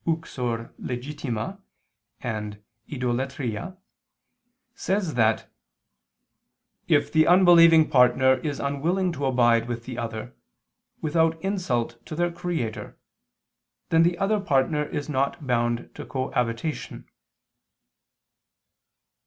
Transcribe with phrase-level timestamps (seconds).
[0.07, 1.61] Uxor legitima,
[2.21, 3.73] and Idololatria, qu.
[3.73, 3.77] i]
[4.73, 5.47] says that
[6.87, 10.33] "if the unbelieving partner is unwilling to abide with the other,
[11.01, 12.97] without insult to their Creator,
[13.89, 17.07] then the other partner is not bound to cohabitation."